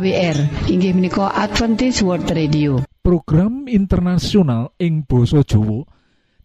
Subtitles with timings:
[0.00, 2.80] AWR inggih menika Adventist World Radio.
[3.04, 5.84] Program internasional ing Boso Jowo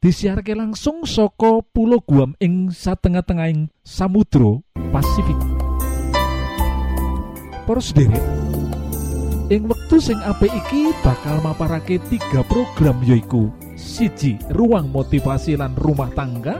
[0.03, 5.39] disiharke langsung soko pulau Guam ing satengah-tengahing Samudro Pasifik.
[7.95, 8.25] Derek
[9.47, 16.11] ing wektu sing apik iki bakal maparake tiga program yoiku siji ruang motivasi lan rumah
[16.11, 16.59] tangga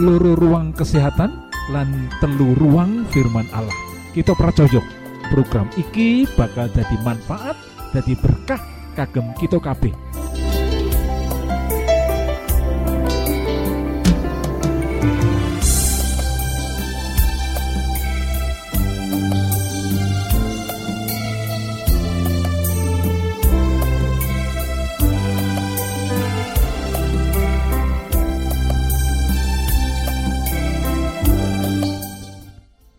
[0.00, 3.76] loro ruang kesehatan lan telu ruang firman Allah.
[4.16, 4.99] Kita pracojok
[5.30, 7.56] program iki bakal jadi manfaat
[7.94, 8.60] jadi berkah
[8.98, 9.94] kagem kita kabeh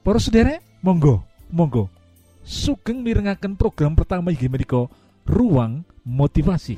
[0.02, 0.20] Para
[0.84, 1.24] monggo,
[1.56, 2.01] monggo.
[2.42, 4.90] Sugeng mirengaken program pertama inggih menika
[5.30, 6.76] Ruang Motivasi.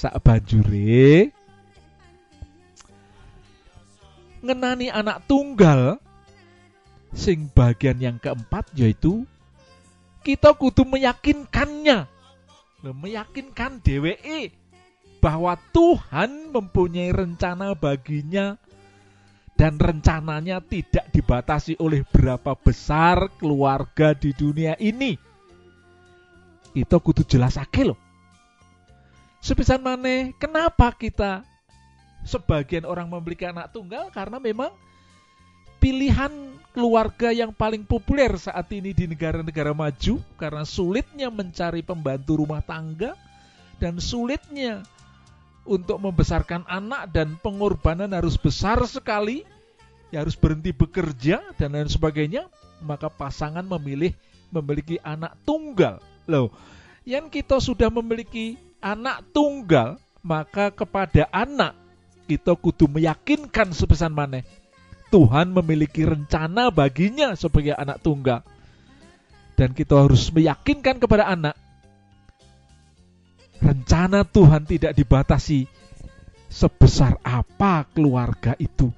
[0.00, 1.28] Sak banjure
[4.40, 6.00] ngenani anak tunggal
[7.12, 9.28] sing bagian yang keempat yaitu
[10.24, 12.08] kita kudu meyakinkannya
[12.80, 14.56] meyakinkan DWE
[15.20, 18.56] bahwa Tuhan mempunyai rencana baginya
[19.52, 25.12] dan rencananya tidak dibatasi oleh berapa besar keluarga di dunia ini.
[26.72, 28.09] Itu kudu jelasake loh.
[29.40, 31.40] Sepisan maneh, kenapa kita
[32.28, 34.12] sebagian orang memiliki anak tunggal?
[34.12, 34.68] Karena memang
[35.80, 36.28] pilihan
[36.76, 43.16] keluarga yang paling populer saat ini di negara-negara maju karena sulitnya mencari pembantu rumah tangga
[43.80, 44.84] dan sulitnya
[45.64, 49.42] untuk membesarkan anak dan pengorbanan harus besar sekali
[50.12, 52.44] ya harus berhenti bekerja dan lain sebagainya
[52.84, 54.12] maka pasangan memilih
[54.52, 55.98] memiliki anak tunggal.
[56.28, 56.52] Loh
[57.08, 61.76] yang kita sudah memiliki anak tunggal maka kepada anak
[62.28, 64.44] kita kudu meyakinkan sepesan maneh.
[65.10, 68.46] Tuhan memiliki rencana baginya sebagai anak tunggal.
[69.58, 71.58] Dan kita harus meyakinkan kepada anak
[73.60, 75.68] rencana Tuhan tidak dibatasi
[76.48, 78.88] sebesar apa keluarga itu.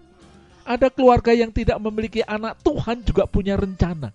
[0.63, 4.15] Ada keluarga yang tidak memiliki anak Tuhan juga punya rencana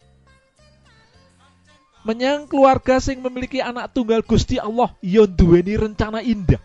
[2.07, 6.63] menyang keluarga sing memiliki anak tunggal Gusti Allah yon duweni rencana indah.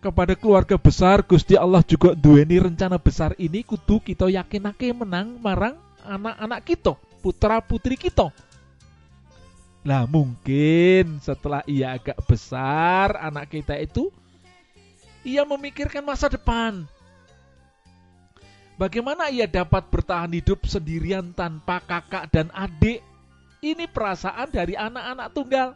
[0.00, 5.76] Kepada keluarga besar Gusti Allah juga duweni rencana besar ini kudu kita yakinake menang marang
[6.00, 8.32] anak-anak kita putra putri kita.
[9.84, 14.08] Lah mungkin setelah ia agak besar anak kita itu
[15.28, 16.88] ia memikirkan masa depan.
[18.78, 23.02] Bagaimana ia dapat bertahan hidup sendirian tanpa kakak dan adik
[23.58, 25.68] Ini perasaan dari anak-anak tunggal.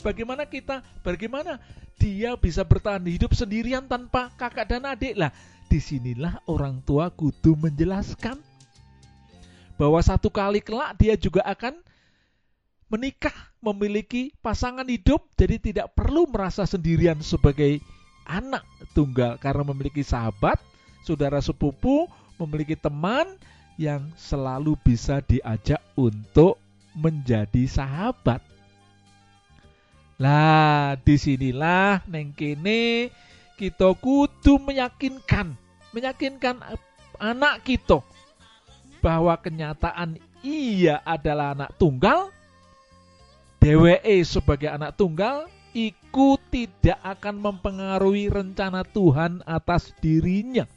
[0.00, 1.60] Bagaimana kita, bagaimana
[2.00, 5.28] dia bisa bertahan hidup sendirian tanpa kakak dan adik lah.
[5.68, 8.40] Di sinilah orang tua kudu menjelaskan
[9.76, 11.76] bahwa satu kali kelak dia juga akan
[12.90, 13.32] menikah,
[13.62, 17.78] memiliki pasangan hidup, jadi tidak perlu merasa sendirian sebagai
[18.26, 18.66] anak
[18.96, 20.58] tunggal karena memiliki sahabat,
[21.06, 22.10] saudara sepupu,
[22.40, 23.38] memiliki teman
[23.80, 26.60] yang selalu bisa diajak untuk
[26.92, 28.44] menjadi sahabat.
[30.20, 33.08] Lah, di sinilah neng kene
[33.56, 35.56] kita kudu meyakinkan,
[35.96, 36.60] meyakinkan
[37.16, 38.04] anak kita
[39.00, 42.28] bahwa kenyataan ia adalah anak tunggal,
[43.64, 50.68] DWE sebagai anak tunggal, iku tidak akan mempengaruhi rencana Tuhan atas dirinya.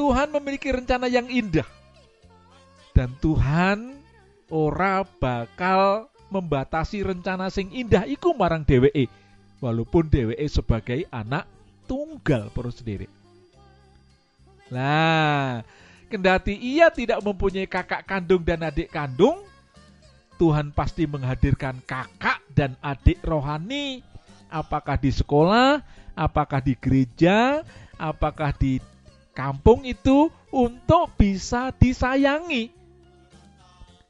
[0.00, 1.68] Tuhan memiliki rencana yang indah.
[2.96, 4.00] Dan Tuhan
[4.48, 9.04] ora bakal membatasi rencana sing indah iku marang DWE.
[9.60, 11.44] Walaupun DWE sebagai anak
[11.84, 13.12] tunggal perlu sendiri.
[14.72, 15.60] Nah,
[16.08, 19.44] kendati ia tidak mempunyai kakak kandung dan adik kandung,
[20.40, 24.00] Tuhan pasti menghadirkan kakak dan adik rohani,
[24.48, 25.84] apakah di sekolah,
[26.16, 27.60] apakah di gereja,
[28.00, 28.80] apakah di
[29.32, 32.70] kampung itu untuk bisa disayangi.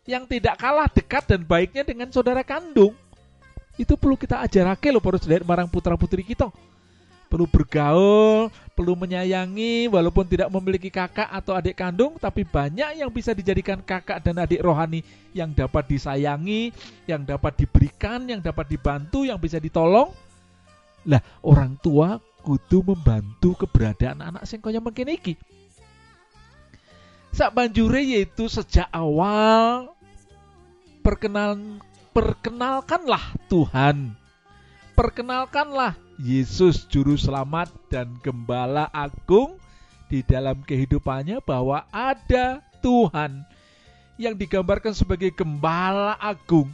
[0.09, 2.97] Yang tidak kalah dekat dan baiknya dengan saudara kandung.
[3.79, 6.51] Itu perlu kita ajarake loh para saudara marang putra putri kita
[7.31, 13.31] perlu bergaul, perlu menyayangi, walaupun tidak memiliki kakak atau adik kandung, tapi banyak yang bisa
[13.31, 16.75] dijadikan kakak dan adik rohani yang dapat disayangi,
[17.07, 20.11] yang dapat diberikan, yang dapat dibantu, yang bisa ditolong.
[21.07, 25.37] Lah, orang tua kudu membantu keberadaan anak sing kaya mungkin iki.
[27.31, 29.95] Sak banjure yaitu sejak awal
[31.05, 31.79] perkenalan
[32.11, 34.19] perkenalkanlah Tuhan.
[34.99, 39.57] Perkenalkanlah Yesus juru selamat dan gembala agung
[40.11, 43.47] di dalam kehidupannya bahwa ada Tuhan
[44.21, 46.69] yang digambarkan sebagai gembala agung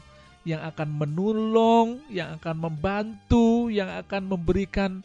[0.46, 5.02] yang akan menolong, yang akan membantu, yang akan memberikan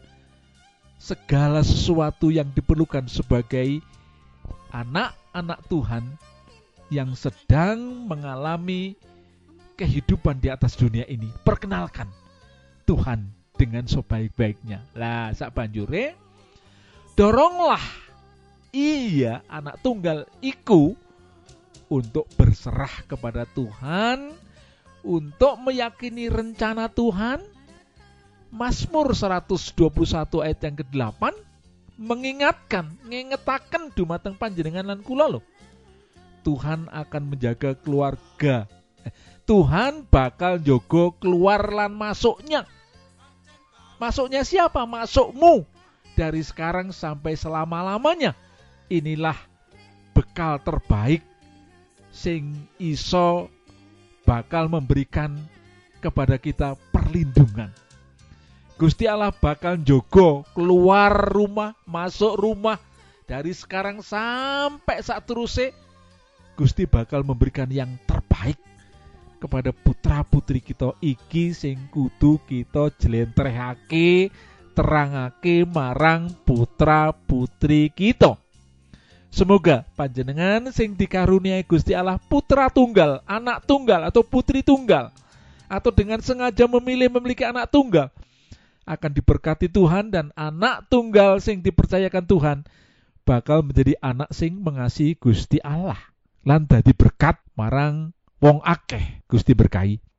[1.02, 3.82] segala sesuatu yang diperlukan sebagai
[4.70, 6.06] anak-anak Tuhan
[6.94, 8.94] yang sedang mengalami
[9.74, 11.34] kehidupan di atas dunia ini.
[11.42, 12.06] Perkenalkan
[12.86, 14.86] Tuhan dengan sebaik-baiknya.
[14.94, 16.14] Lah, sak banjure
[17.18, 17.82] doronglah
[18.72, 20.96] iya anak tunggal iku
[21.92, 24.32] untuk berserah kepada Tuhan,
[25.04, 27.44] untuk meyakini rencana Tuhan.
[28.52, 31.24] Mazmur 121 ayat yang ke-8
[31.96, 35.44] mengingatkan, ngengetaken dumateng panjenengan lan kula loh.
[36.44, 38.68] Tuhan akan menjaga keluarga.
[39.08, 39.14] Eh,
[39.48, 42.68] Tuhan bakal jogo keluar lan masuknya.
[44.02, 44.84] Masuknya siapa?
[44.84, 45.64] Masukmu.
[46.18, 48.36] Dari sekarang sampai selama-lamanya.
[48.92, 49.38] Inilah
[50.12, 51.24] bekal terbaik
[52.12, 53.48] sing iso
[54.28, 55.40] bakal memberikan
[56.04, 57.72] kepada kita perlindungan.
[58.82, 62.82] Gusti Allah bakal jogo keluar rumah, masuk rumah
[63.30, 65.70] dari sekarang sampai saat terusnya
[66.58, 68.58] Gusti bakal memberikan yang terbaik
[69.38, 74.34] kepada putra putri kita iki sing kudu kita jlentrehake
[74.74, 78.34] terangake marang putra putri kita.
[79.30, 85.14] Semoga panjenengan sing dikaruniai Gusti Allah putra tunggal, anak tunggal atau putri tunggal
[85.70, 88.10] atau dengan sengaja memilih memiliki anak tunggal
[88.92, 92.58] akan diberkati Tuhan dan anak tunggal sing dipercayakan Tuhan
[93.24, 95.98] bakal menjadi anak sing mengasihi Gusti Allah.
[96.44, 98.12] Lan dadi berkat marang
[98.44, 100.11] wong akeh Gusti berkahi.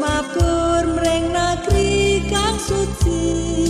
[0.00, 3.69] Mabur mring negeri kang suci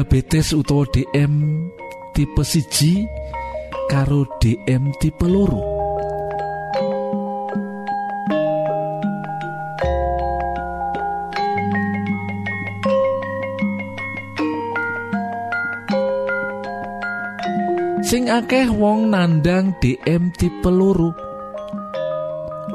[0.00, 1.68] diabetes utawa DM
[2.16, 3.04] tipe siji
[3.92, 5.60] karo DM tipe loro.
[18.00, 21.12] Sing akeh wong nandang DM tipe loro.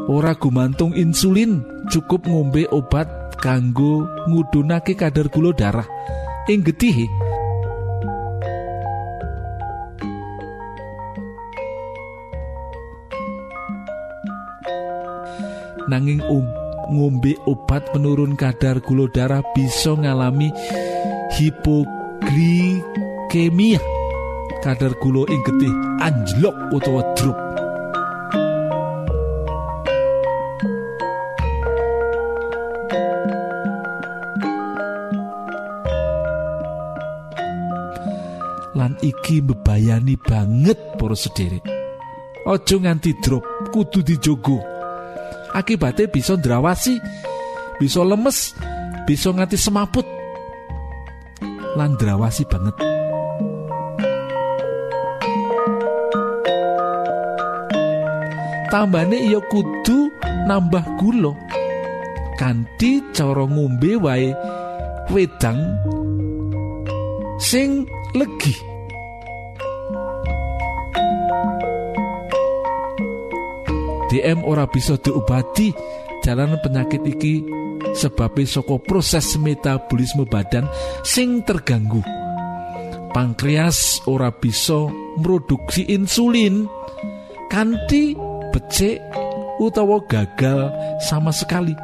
[0.05, 3.09] Ora gumantung insulin cukup ngombe obat
[3.41, 5.89] kanggo ngudunake kadar gula darah
[6.45, 7.09] ing getihe
[15.89, 16.45] nanging um,
[16.93, 20.51] ngombe obat penurun kadar gula darah bisa ngalami
[21.33, 23.79] hipoglikemia
[24.61, 27.44] kadar gula ing getih anjlok utawa drop
[39.01, 41.65] iki mbebayani banget para sederek
[42.45, 43.41] Ojo nganti drop
[43.73, 44.61] kudu dijogo.
[45.57, 46.93] Akibatnya bisa ndrawasi
[47.81, 48.53] bisa lemes
[49.09, 50.05] bisa nganti semaput.
[51.73, 52.77] Lan ndrawasi banget.
[58.69, 60.13] Tambane iya kudu
[60.45, 61.33] nambah gula.
[62.37, 64.29] Kanthi cara ngombe wae
[65.09, 65.57] wedang
[67.41, 68.74] sing legi
[74.15, 75.75] DM ora bisa diobati
[76.23, 77.43] jalanan penyakit iki
[77.91, 80.71] sebabnya saka proses metabolisme badan
[81.03, 81.99] sing terganggu.
[83.11, 84.87] Pankreas ora bisa
[85.19, 86.63] produksi insulin
[87.51, 88.15] kanthi
[88.55, 89.03] becik
[89.59, 90.71] utawa gagal
[91.03, 91.75] sama sekali.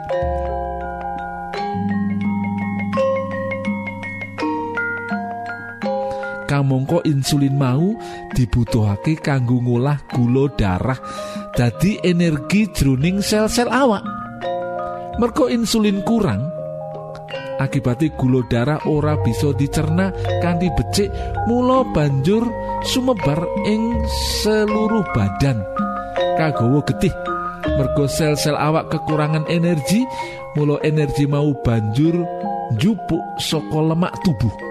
[6.48, 7.92] Kamangka insulin mau
[8.36, 11.00] dibutuhake kanggo ngolah gula darah
[11.56, 14.04] dadi energi jroning sel-sel awak.
[15.20, 16.48] Merko insulin kurang
[17.62, 20.10] akibatnya gula darah ora bisa dicerna
[20.42, 21.14] kanthi becik
[21.46, 22.42] mula banjur
[22.90, 23.38] sumebar
[23.70, 24.02] ing
[24.42, 25.62] seluruh badan.
[26.40, 27.14] Kagawa getih
[27.78, 30.02] mergo sel-sel awak kekurangan energi
[30.58, 32.26] mula energi mau banjur
[32.74, 34.71] njupuk saka lemak tubuh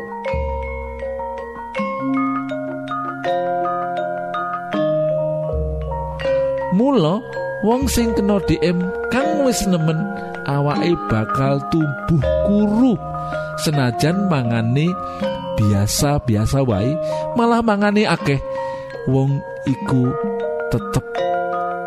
[7.00, 7.16] Mula
[7.64, 8.76] wong sing kena DM
[9.08, 9.96] kang wis nemen
[10.44, 12.92] awake bakal tumbuh kuru.
[13.64, 14.84] Senajan mangane
[15.56, 16.92] biasa-biasa wae
[17.40, 18.36] malah mangane akeh.
[19.08, 20.12] Wong iku
[20.68, 21.00] tetep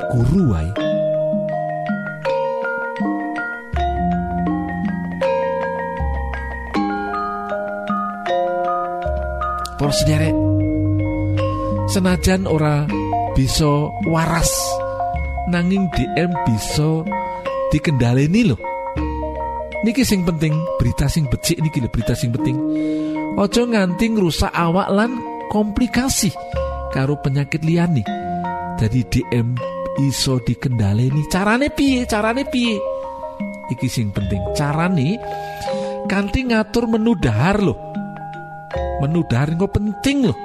[0.10, 0.74] kuru wae.
[11.94, 12.90] Senajan ora
[13.38, 14.50] bisa waras
[15.50, 17.04] nanging DM bisa
[17.74, 18.60] dikendaleni loh
[19.84, 22.56] niki sing penting berita sing becik niki lho berita sing penting.
[23.36, 25.20] Ojo nganti ngrusak awak lan
[25.52, 26.32] komplikasi
[26.96, 28.06] karo penyakit liyane.
[28.80, 29.54] Jadi DM
[30.08, 31.28] iso dikendaleni.
[31.28, 32.08] Carane piye?
[32.08, 32.80] Carane piye?
[33.76, 34.40] Iki sing penting.
[34.56, 35.20] Carane
[36.08, 37.78] kanthi ngatur menu dahar loh
[39.00, 40.38] menu dahar penting loh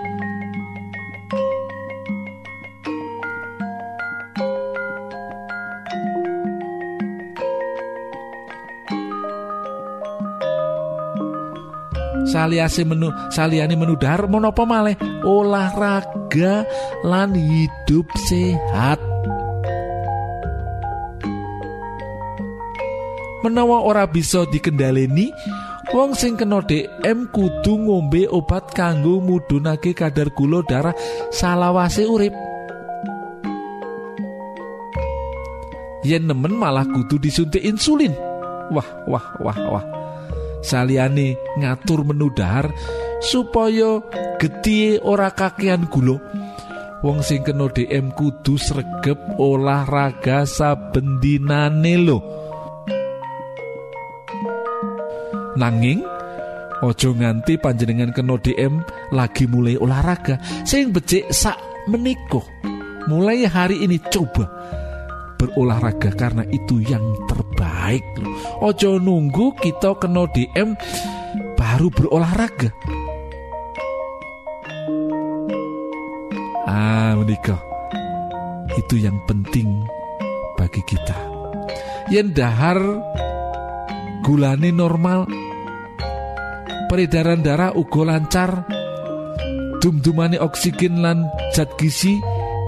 [12.48, 16.64] Saliase menu saliyane menu dahar menapa malih olahraga
[17.04, 18.96] lan hidup sehat.
[23.44, 25.28] Menawa ora bisa dikendaleni,
[25.92, 30.96] wong sing kena DM kudu ngombe obat kanggo mudhunake kadar gula darah
[31.28, 32.32] salawase urip.
[36.00, 38.16] Yen nemen malah kudu disuntik insulin.
[38.72, 39.97] Wah, wah, wah, wah.
[40.68, 42.68] Saliyane ngatur menu dahar
[43.24, 44.04] supaya
[44.37, 46.20] getih ora kakean gula.
[47.00, 52.18] Wong sing kena DM kudu sregep olahraga saben dinane lho.
[55.57, 56.02] Nanging
[56.83, 58.83] ojo nganti panjenengan kena DM
[59.14, 61.59] lagi mulai olahraga sing becik sak
[61.90, 62.46] meniko
[63.11, 64.46] mulai hari ini coba
[65.38, 67.58] berolahraga karena itu yang terbaik
[67.96, 68.35] loh.
[68.68, 70.77] Ojo nunggu kita kena DM
[71.57, 72.70] baru berolahraga.
[76.68, 77.61] Ah, menikah.
[78.77, 79.88] Itu yang penting
[80.61, 81.16] bagi kita.
[82.12, 82.77] Yen dahar
[84.24, 85.24] gulane normal,
[86.92, 88.68] peredaran darah uga lancar,
[89.81, 92.18] dum-dumane oksigen lan zat gizi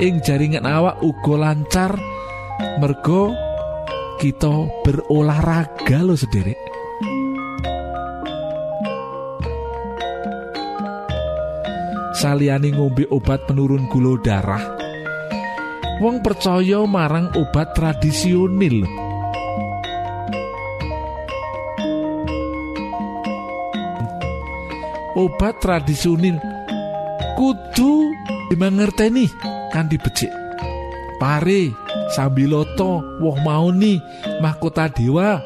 [0.00, 1.92] ing jaringan awak uga lancar
[2.80, 3.49] mergo
[4.20, 6.70] kita berolahraga lo sendiri
[12.20, 14.61] saliyane ngombe obat penurun gula darah.
[16.04, 18.85] Wong percaya marang obat tradisional.
[25.16, 26.37] Obat tradisional
[27.37, 27.92] kudu
[28.52, 29.28] dimangerteni
[29.72, 30.39] kan dibecik
[31.20, 31.76] pare
[32.09, 34.00] sambiloto woh mauni
[34.40, 35.44] mahkota dewa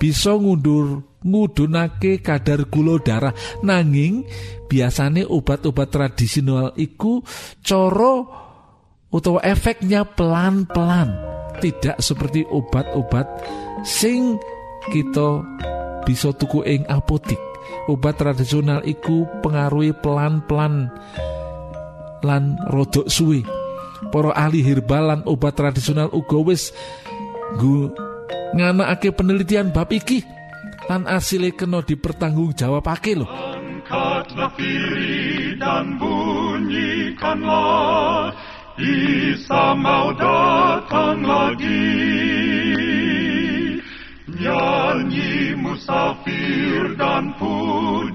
[0.00, 3.32] bisa ngundur ngudunake kadar gula darah
[3.64, 4.24] nanging
[4.68, 7.24] biasane obat-obat tradisional iku
[7.64, 8.44] coro
[9.14, 11.14] utawa efeknya pelan-pelan.
[11.62, 13.24] Tidak seperti obat-obat
[13.86, 14.36] sing
[14.90, 15.40] kita
[16.02, 17.38] bisa tuku ing apotik.
[17.88, 20.90] Obat tradisional iku pengaruhi pelan-pelan
[22.20, 23.63] lan rodok suwe
[24.12, 26.72] para ahli herbal lan obat tradisional uga wis
[28.54, 30.24] nganakake penelitian bab iki.
[30.84, 33.24] Lan asile kena dipertanggungjawabake lho.
[33.24, 37.16] Angkatlah diri dan bunyikanlah.
[38.76, 41.88] Isa mau datang lagi.
[44.34, 48.14] Nyanyi musafir dan pujikanlah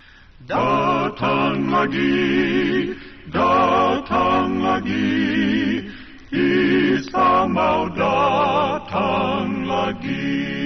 [0.49, 2.89] Datang lagi,
[3.29, 5.85] datang lagi,
[6.33, 10.60] Isa mau datang lagi.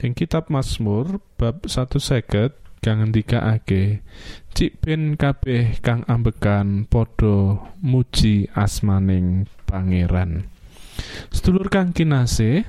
[0.00, 4.00] Ing kitab Mazmur bab satu seket kang ngendikake
[4.56, 10.48] Cik ben kabeh kang ambekan padha muji asmaning pangeran.
[11.28, 12.64] Sedulur kang kinasih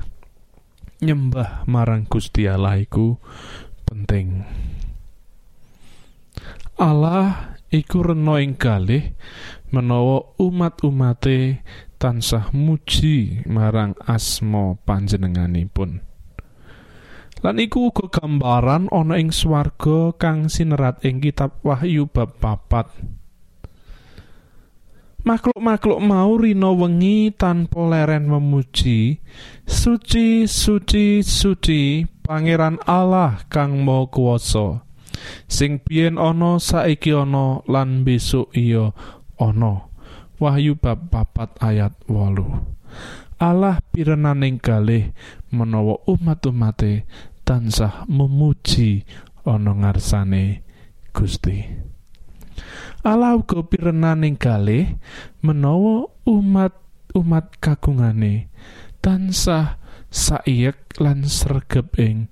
[0.99, 3.15] nyembah marang Gusti Allah iku
[3.87, 4.43] penting.
[6.75, 9.15] Allah iku rena ing kalih
[9.71, 11.63] menawa umat-umate
[11.95, 16.10] tansah muji marang asma panjenenganipun
[17.41, 22.85] Lan iku uga gambaran ana ing swarga kang sinerat ing kitab Wahyu bab papat.
[25.21, 29.21] Makhluk-makhluk mau rina wengi tanpa leren memuji,
[29.69, 34.85] suci suci suci Pangeran Allah kang Maha Kuwasa.
[35.45, 38.93] Sing biyen ana saiki ana lan besok iya
[39.37, 39.89] ana.
[40.41, 43.41] Wahyu bab papat ayat 8.
[43.41, 45.13] Allah pirenaning kalih
[45.49, 47.09] menawa umat-umate
[47.51, 49.03] tansah memuji
[49.43, 50.63] ana ngarsane
[51.11, 51.67] Gusti.
[53.03, 54.95] Allah uga pirenaning kalih
[55.43, 58.47] menawa umat-umat kagungane
[59.03, 59.75] tansah
[60.07, 62.31] saiyek lan sregep ing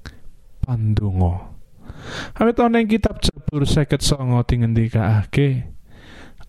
[0.64, 1.52] pandonga.
[2.40, 4.00] Awit ana ing kitab Jabur 59
[4.48, 5.68] dingendikake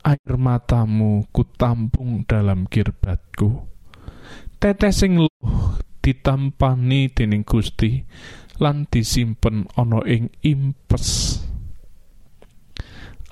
[0.06, 3.66] air matamu kutampung dalam kirbatku
[4.62, 8.04] tetesing luh ditampani dening Gusti
[8.60, 11.40] lan disimpen ana ing impes.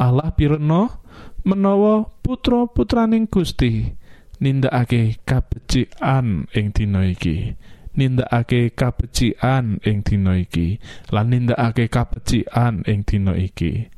[0.00, 1.04] Allah pirena
[1.44, 3.92] menawa putra-putraning Gusti
[4.40, 7.52] nindakake kabecikan ing dina iki.
[7.98, 10.78] Nindakake kabecikan ing dina iki
[11.12, 13.90] lan nindakake kabecikan ing dina iki.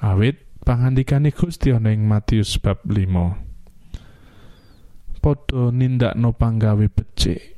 [0.00, 3.44] Awit pangandikane Gusti ana ing Matius bab 5
[5.24, 7.56] padha nindakno panggawe becik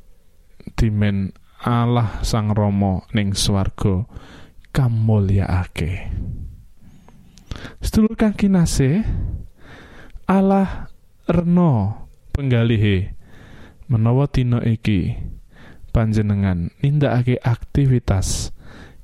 [0.79, 4.05] dimen Allah Sang Rama ning swarga
[4.75, 6.11] kamulyaake
[7.81, 9.01] Sedulur kang kinasih
[10.27, 10.91] Allah
[11.25, 12.03] rena
[12.35, 13.15] penggalihe
[13.87, 15.17] menawa dina iki
[15.95, 18.51] panjenengan nindakake aktivitas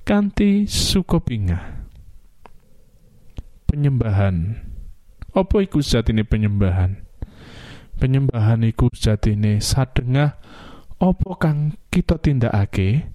[0.03, 1.83] kanthi sukopingah
[3.73, 4.61] penyembahan.
[5.33, 7.01] Apa iku sejatine penyembahan?
[7.97, 10.37] Penyembahan iku sejatine sadengah
[11.03, 13.11] apa kang kita tindakake?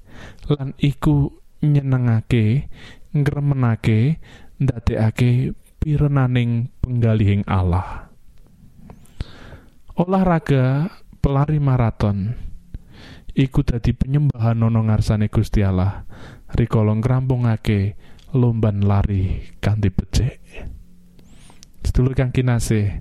[0.52, 1.32] Lan iku
[1.64, 2.68] nyenengake
[3.16, 4.20] ngremenake
[4.60, 8.12] ndadekake pirenaning penggalihing Allah.
[9.96, 10.92] Olahraga
[11.24, 12.36] pelari maraton.
[13.38, 16.04] Iku dadi penyembahan ana ngarsane Gusti Allah.
[16.52, 17.94] Rikala ngrampungake
[18.34, 20.42] lomban lari kanthi becik.
[21.86, 23.00] Sedulur kang kinasih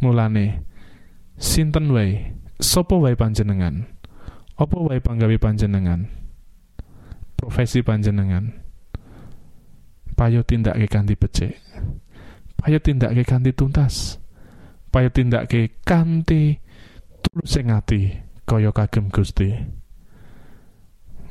[0.00, 0.64] mulane
[1.36, 2.34] sinten wae?
[2.58, 3.93] Sapa wae panjenengan
[4.54, 6.06] apa wae panggawe panjenengan?
[7.34, 8.54] Profesi panjenengan.
[10.14, 11.58] Payo tindake kanthi becik.
[12.54, 14.22] Payo tindake kanthi tuntas.
[14.94, 16.62] Payo tindake kanthi
[17.18, 18.14] tulus ing ati
[18.46, 19.50] kaya kagem Gusti.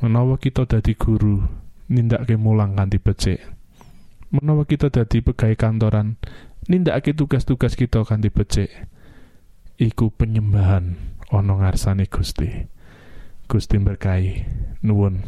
[0.04, 1.40] Menawa kita dadi guru
[1.88, 3.40] nindakake mulang kanthi becik.
[4.36, 6.20] Menawa kita dadi pegawai kantoran
[6.68, 8.68] nindakake tugas-tugas kita kanthi becik.
[9.80, 10.92] Iku penyembahan
[11.32, 12.73] ana ngarsane Gusti
[13.54, 14.42] Gusti berkahi.
[14.82, 15.22] Nuwun.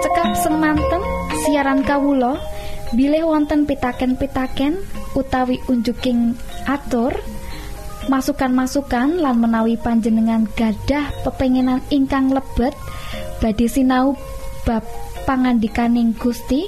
[0.00, 1.04] Cekap semanten
[1.44, 2.40] siaran kawulo
[2.96, 4.80] bilih wonten pitaken-pitaken
[5.12, 6.32] utawi unjuking
[6.64, 7.12] atur
[8.08, 12.72] masukan-masukan lan menawi panjenengan gadah pepenginan ingkang lebet
[13.44, 14.16] badhe sinau
[14.64, 14.88] bab
[15.28, 16.64] pangandikaning Gusti.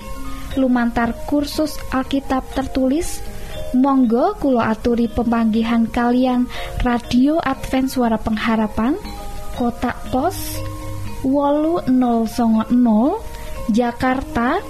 [0.61, 3.32] Lumantar kursus Alkitab tertulis
[3.73, 6.45] Monggo kulo aturi pemanggihan kalian
[6.85, 9.01] radio Advent suara pengharapan
[9.57, 10.61] kotak pos
[11.25, 12.29] wolu 000
[13.73, 14.61] Jakarta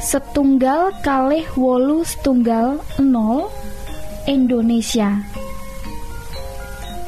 [0.00, 3.52] setunggal kalih wolu setunggal 0
[4.24, 5.20] Indonesia.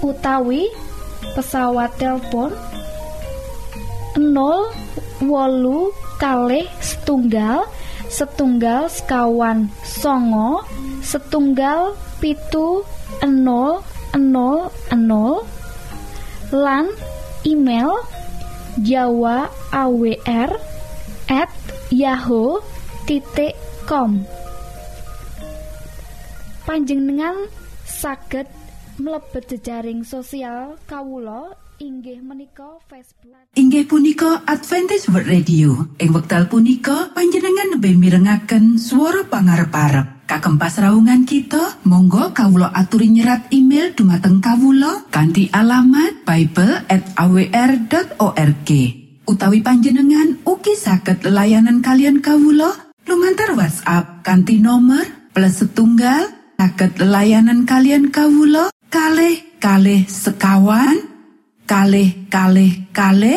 [0.04, 0.68] Utawi
[1.32, 2.52] pesawat telepon
[4.20, 7.64] 0 wolu kalih setunggal
[8.08, 10.64] setunggal sekawan songo
[11.04, 12.82] setunggal pitu
[13.22, 13.84] enol
[14.16, 15.44] enol enol.
[16.48, 16.88] Lan
[17.44, 17.92] email
[18.80, 20.50] jawa awr
[21.28, 21.52] at
[21.92, 22.64] yahoo
[23.04, 23.52] titik
[23.84, 24.24] com.
[26.64, 27.48] Panjenengan
[27.84, 28.48] saged
[29.00, 33.38] mlebet jejaring sosial kawulo inggih menika Facebook.
[33.54, 35.86] Inggih punika Adventist World Radio.
[36.02, 40.26] Ing wekdal punika panjenengan lebih mirengaken suara pangarep-arep.
[40.28, 48.70] Kagem pasraungan kita monggo kawulo aturi nyerat email dumateng kawulo kanthi alamat Bible at awr.org
[49.24, 52.68] utawi panjenengan ugi saged layanan kalian kawulo
[53.08, 56.28] lumantar WhatsApp kanthi nomor plus setunggal
[56.60, 61.17] saged layanan kalian kawulo kalih kalih sekawan
[61.68, 62.72] kalih kalih kalih